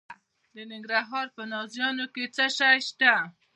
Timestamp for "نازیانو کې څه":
1.51-2.45